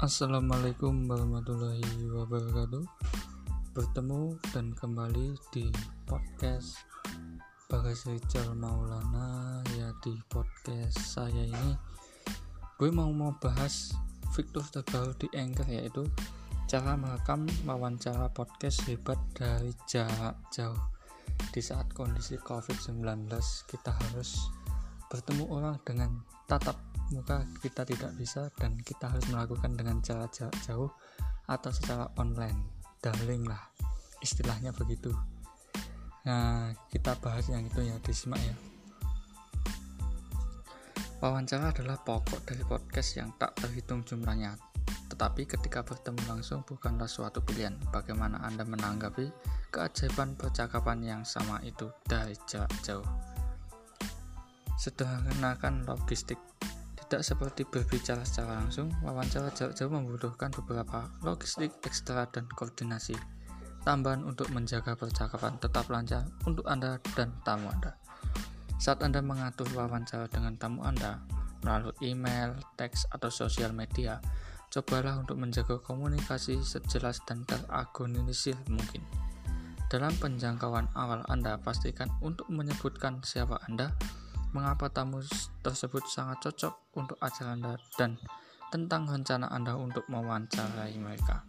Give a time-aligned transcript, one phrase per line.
[0.00, 2.88] Assalamualaikum warahmatullahi wabarakatuh.
[3.76, 5.68] Bertemu dan kembali di
[6.08, 6.80] podcast
[7.68, 9.60] Bagas Rizal Maulana.
[9.76, 11.76] Ya di podcast saya ini
[12.80, 13.92] Gue mau mau bahas
[14.32, 16.08] fitur terbaru di Anchor yaitu
[16.64, 20.80] Cara merekam wawancara podcast hebat dari jarak jauh.
[21.52, 23.28] Di saat kondisi COVID-19
[23.68, 24.48] kita harus
[25.12, 30.56] bertemu orang dengan tatap muka kita tidak bisa dan kita harus melakukan dengan cara jarak
[30.64, 30.90] jauh
[31.50, 32.78] atau secara online.
[33.00, 33.60] Daring lah
[34.20, 35.10] istilahnya begitu.
[36.28, 38.56] Nah kita bahas yang itu ya disimak ya.
[41.20, 44.56] Wawancara adalah pokok dari podcast yang tak terhitung jumlahnya.
[45.12, 47.76] Tetapi ketika bertemu langsung bukanlah suatu pilihan.
[47.92, 49.28] Bagaimana anda menanggapi
[49.68, 53.04] keajaiban percakapan yang sama itu dari jarak jauh?
[54.80, 56.40] Sederhanakan logistik.
[57.10, 63.18] Tidak seperti berbicara secara langsung, wawancara jarak jauh membutuhkan beberapa logistik ekstra dan koordinasi
[63.84, 67.96] tambahan untuk menjaga percakapan tetap lancar untuk Anda dan tamu Anda.
[68.80, 71.20] Saat Anda mengatur wawancara dengan tamu Anda
[71.60, 74.22] melalui email, teks, atau sosial media,
[74.72, 79.04] cobalah untuk menjaga komunikasi sejelas dan teragonisir mungkin.
[79.90, 83.92] Dalam penjangkauan awal Anda, pastikan untuk menyebutkan siapa Anda,
[84.50, 85.22] mengapa tamu
[85.62, 88.18] tersebut sangat cocok untuk acara Anda dan
[88.70, 91.42] tentang rencana Anda untuk mewawancarai mereka.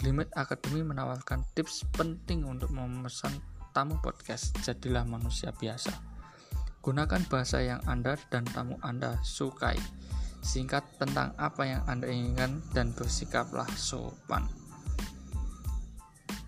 [0.00, 3.36] Limit Academy menawarkan tips penting untuk memesan
[3.76, 4.56] tamu podcast.
[4.64, 5.92] Jadilah manusia biasa.
[6.80, 9.76] Gunakan bahasa yang Anda dan tamu Anda sukai.
[10.40, 14.48] Singkat tentang apa yang Anda inginkan dan bersikaplah sopan.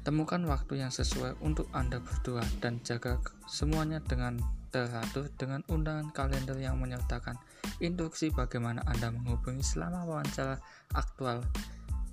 [0.02, 4.40] Temukan waktu yang sesuai untuk Anda berdua dan jaga semuanya dengan
[4.72, 7.36] teratur dengan undangan kalender yang menyertakan
[7.78, 10.56] instruksi bagaimana Anda menghubungi selama wawancara
[10.96, 11.44] aktual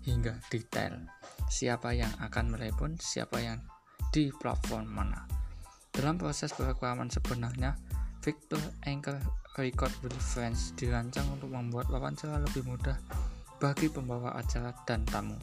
[0.03, 0.99] hingga detail.
[1.47, 3.63] Siapa yang akan merespon, siapa yang
[4.11, 5.23] di platform mana.
[5.89, 7.79] Dalam proses perekaman sebenarnya,
[8.19, 9.17] Victor Anchor
[9.55, 12.99] Record with Friends dirancang untuk membuat wawancara lebih mudah
[13.59, 15.35] bagi pembawa acara dan tamu.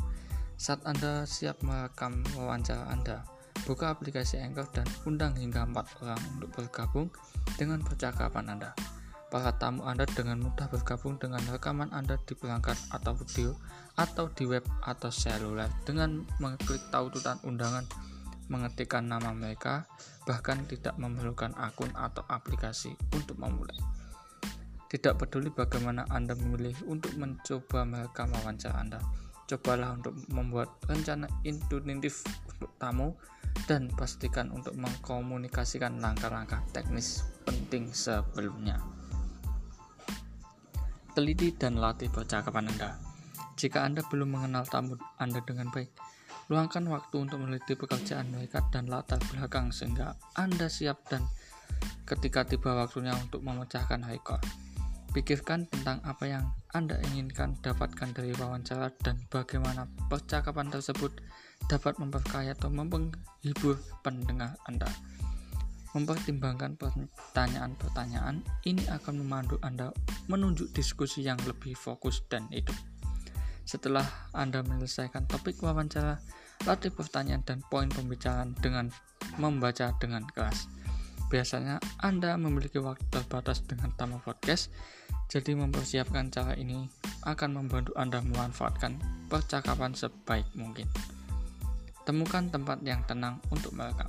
[0.56, 3.20] Saat Anda siap merekam wawancara Anda,
[3.66, 7.10] Buka aplikasi Anchor dan undang hingga 4 orang untuk bergabung
[7.58, 8.70] dengan percakapan Anda.
[9.26, 13.58] Para tamu Anda dengan mudah bergabung dengan rekaman Anda di perangkat atau video
[13.98, 17.82] atau di web atau seluler dengan mengklik tautan undangan,
[18.46, 19.82] mengetikkan nama mereka,
[20.30, 23.82] bahkan tidak memerlukan akun atau aplikasi untuk memulai.
[24.86, 29.02] Tidak peduli bagaimana Anda memilih untuk mencoba merekam wawancara Anda,
[29.46, 33.14] cobalah untuk membuat rencana intuitif untuk tamu
[33.64, 38.76] dan pastikan untuk mengkomunikasikan langkah-langkah teknis penting sebelumnya.
[41.16, 43.00] Teliti dan latih percakapan Anda.
[43.56, 45.88] Jika Anda belum mengenal tamu Anda dengan baik,
[46.52, 51.24] luangkan waktu untuk meneliti pekerjaan mereka dan latar belakang sehingga Anda siap dan
[52.04, 54.38] ketika tiba waktunya untuk memecahkan rekor.
[55.16, 56.44] Pikirkan tentang apa yang
[56.76, 61.08] Anda inginkan dapatkan dari wawancara dan bagaimana percakapan tersebut
[61.72, 64.84] dapat memperkaya atau menghibur pendengar Anda.
[65.96, 69.88] Mempertimbangkan pertanyaan-pertanyaan ini akan memandu Anda
[70.28, 72.76] menunjuk diskusi yang lebih fokus dan hidup.
[73.64, 74.04] Setelah
[74.36, 76.20] Anda menyelesaikan topik wawancara,
[76.68, 78.92] latih pertanyaan dan poin pembicaraan dengan
[79.40, 80.68] membaca dengan keras.
[81.26, 84.70] Biasanya Anda memiliki waktu terbatas dengan tamu podcast,
[85.26, 86.86] jadi mempersiapkan cara ini
[87.26, 90.86] akan membantu Anda memanfaatkan percakapan sebaik mungkin.
[92.06, 94.06] Temukan tempat yang tenang untuk merekam.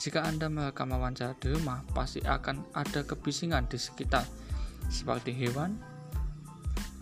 [0.00, 4.24] Jika Anda merekam wawancara di rumah, pasti akan ada kebisingan di sekitar,
[4.88, 5.76] seperti hewan,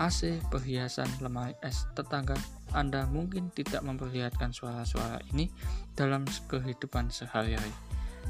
[0.02, 2.34] AC, perhiasan, lemari es, tetangga.
[2.74, 5.46] Anda mungkin tidak memperlihatkan suara-suara ini
[5.94, 7.70] dalam kehidupan sehari-hari,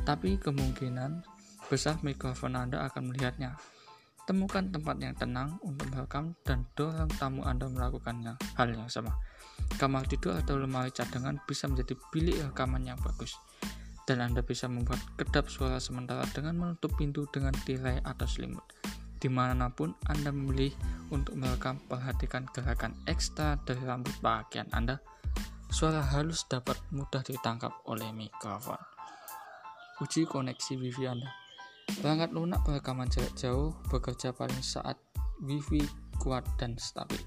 [0.02, 1.22] tapi kemungkinan
[1.70, 3.54] besar mikrofon Anda akan melihatnya.
[4.22, 9.14] Temukan tempat yang tenang untuk merekam dan dorong tamu Anda melakukan hal yang sama.
[9.78, 13.34] Kamar tidur atau lemari cadangan bisa menjadi bilik rekaman yang bagus.
[14.06, 18.62] Dan Anda bisa membuat kedap suara sementara dengan menutup pintu dengan tirai atau selimut.
[19.22, 20.74] Di mana pun Anda memilih
[21.14, 24.98] untuk merekam, perhatikan gerakan ekstra dari rambut bagian Anda.
[25.70, 28.91] Suara halus dapat mudah ditangkap oleh mikrofon.
[30.00, 31.28] Uji koneksi WiFi Anda.
[32.00, 34.96] Perangkat lunak perekaman jarak jauh bekerja paling saat
[35.44, 35.84] WiFi
[36.16, 37.20] kuat dan stabil.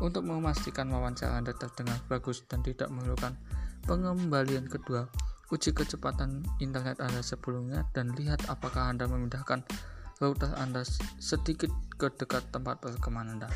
[0.00, 3.36] Untuk memastikan wawancara Anda terdengar bagus dan tidak memerlukan
[3.84, 5.04] pengembalian kedua,
[5.52, 9.68] uji kecepatan internet Anda sebelumnya dan lihat apakah Anda memindahkan
[10.16, 10.88] router Anda
[11.20, 11.68] sedikit
[12.00, 13.52] ke dekat tempat perekaman Anda.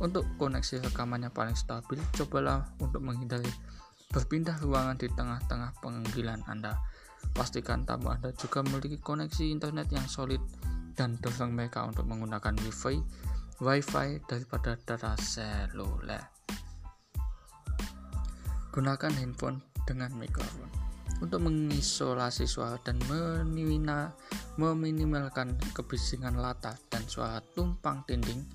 [0.00, 3.52] Untuk koneksi rekaman yang paling stabil, cobalah untuk menghindari
[4.08, 6.80] berpindah ruangan di tengah-tengah panggilan Anda.
[7.30, 10.42] Pastikan tamu Anda juga memiliki koneksi internet yang solid
[10.94, 13.00] dan dorong mereka untuk menggunakan WiFi,
[13.62, 16.20] WiFi daripada data seluler.
[18.70, 20.70] Gunakan handphone dengan mikrofon
[21.20, 22.96] untuk mengisolasi suara dan
[24.56, 28.46] meminimalkan kebisingan latar dan suara tumpang tinding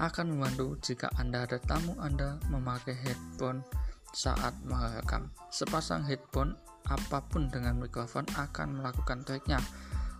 [0.00, 3.64] akan membantu jika Anda ada tamu Anda memakai headphone
[4.12, 5.32] saat merekam.
[5.48, 6.56] Sepasang headphone
[6.88, 9.58] apa pun dengan mikrofon akan melakukan tracknya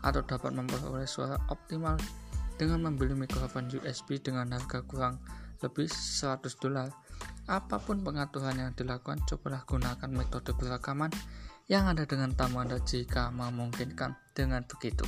[0.02, 1.94] atau dapat memperoleh suara optimal
[2.58, 5.18] dengan membeli mikrofon USB dengan harga kurang
[5.62, 6.90] lebih 100 dolar.
[7.46, 11.10] Apa pun pengaturan yang dilakukan, cobalah gunakan metode perekaman
[11.70, 14.14] yang ada dengan tamu Anda jika memungkinkan.
[14.32, 15.04] Dengan begitu,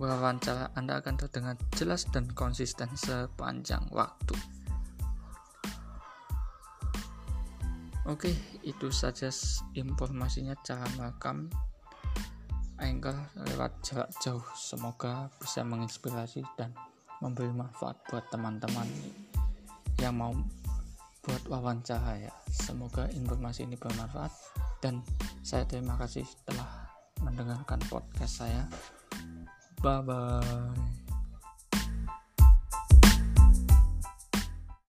[0.00, 4.59] wawancara Anda akan terdengar jelas dan konsisten sepanjang waktu.
[8.10, 8.34] Oke,
[8.66, 9.30] itu saja
[9.78, 11.46] informasinya cara merekam
[12.82, 13.14] Anchor
[13.54, 14.42] lewat jarak jauh.
[14.58, 16.74] Semoga bisa menginspirasi dan
[17.22, 18.88] memberi manfaat buat teman-teman
[20.02, 20.34] yang mau
[21.22, 22.34] buat wawancara ya.
[22.50, 24.34] Semoga informasi ini bermanfaat
[24.82, 25.06] dan
[25.46, 26.90] saya terima kasih telah
[27.22, 28.66] mendengarkan podcast saya.
[29.84, 30.99] Bye bye.